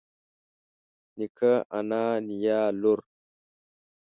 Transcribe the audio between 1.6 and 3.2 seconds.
انا نيا لور